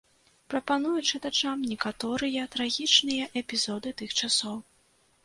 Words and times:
Прапаную 0.51 1.01
чытачам 1.09 1.61
некаторыя 1.73 2.45
трагічныя 2.55 3.29
эпізоды 3.43 3.93
тых 4.01 4.17
часоў. 4.23 4.57